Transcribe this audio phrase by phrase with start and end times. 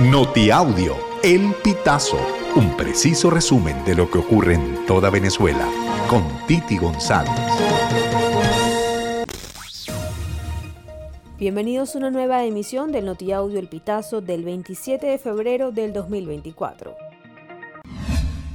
[0.00, 2.18] Notiaudio, El Pitazo,
[2.56, 5.68] un preciso resumen de lo que ocurre en toda Venezuela,
[6.10, 7.30] con Titi González.
[11.38, 17.03] Bienvenidos a una nueva emisión del Notiaudio El Pitazo del 27 de febrero del 2024.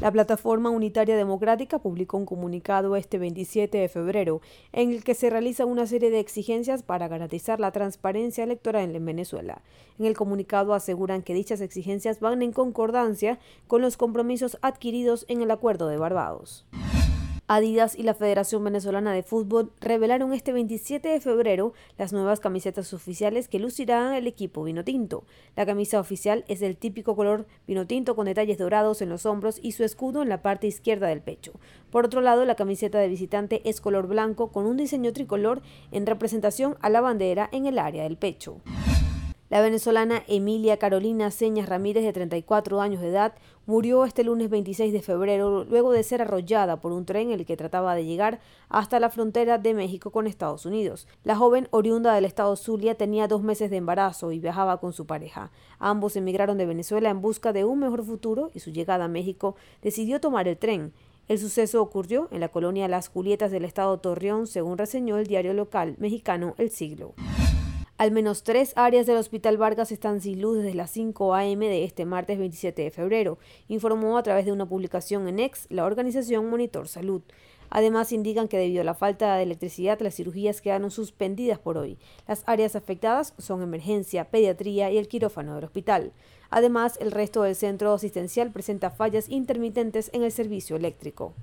[0.02, 4.40] La Plataforma Unitaria Democrática publicó un comunicado este 27 de febrero
[4.72, 9.06] en el que se realiza una serie de exigencias para garantizar la transparencia electoral en
[9.06, 9.62] Venezuela.
[10.00, 15.42] En el comunicado aseguran que dichas exigencias van en concordancia con los compromisos adquiridos en
[15.42, 16.66] el Acuerdo de Barbados.
[17.52, 22.94] Adidas y la Federación Venezolana de Fútbol revelaron este 27 de febrero las nuevas camisetas
[22.94, 25.24] oficiales que lucirá el equipo vinotinto.
[25.56, 29.72] La camisa oficial es del típico color vinotinto con detalles dorados en los hombros y
[29.72, 31.54] su escudo en la parte izquierda del pecho.
[31.90, 36.06] Por otro lado, la camiseta de visitante es color blanco con un diseño tricolor en
[36.06, 38.62] representación a la bandera en el área del pecho.
[39.50, 43.34] La venezolana Emilia Carolina Señas Ramírez, de 34 años de edad,
[43.66, 47.48] murió este lunes 26 de febrero luego de ser arrollada por un tren en el
[47.48, 51.08] que trataba de llegar hasta la frontera de México con Estados Unidos.
[51.24, 55.08] La joven, oriunda del estado Zulia, tenía dos meses de embarazo y viajaba con su
[55.08, 55.50] pareja.
[55.80, 59.56] Ambos emigraron de Venezuela en busca de un mejor futuro y su llegada a México
[59.82, 60.94] decidió tomar el tren.
[61.28, 65.56] El suceso ocurrió en la colonia Las Julietas del estado Torreón, según reseñó el diario
[65.56, 67.16] local mexicano El Siglo.
[68.00, 71.68] Al menos tres áreas del Hospital Vargas están sin luz desde las 5 a.m.
[71.68, 75.84] de este martes 27 de febrero, informó a través de una publicación en Ex la
[75.84, 77.22] organización Monitor Salud.
[77.70, 81.98] Además, indican que debido a la falta de electricidad, las cirugías quedaron suspendidas por hoy.
[82.26, 86.14] Las áreas afectadas son emergencia, pediatría y el quirófano del hospital.
[86.50, 91.34] Además, el resto del centro asistencial presenta fallas intermitentes en el servicio eléctrico.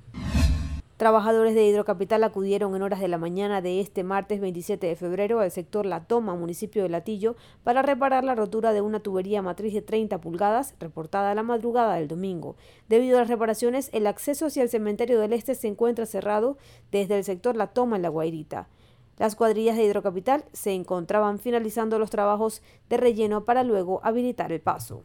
[0.97, 5.41] Trabajadores de Hidrocapital acudieron en horas de la mañana de este martes 27 de febrero
[5.41, 9.75] al sector La Toma, municipio de Latillo, para reparar la rotura de una tubería matriz
[9.75, 12.57] de 30 pulgadas reportada a la madrugada del domingo.
[12.89, 16.57] Debido a las reparaciones, el acceso hacia el cementerio del Este se encuentra cerrado
[16.91, 18.69] desde el sector La Toma en La Guairita.
[19.19, 24.63] Las cuadrillas de Hidrocapital se encontraban finalizando los trabajos de relleno para luego habilitar el
[24.63, 25.05] paso.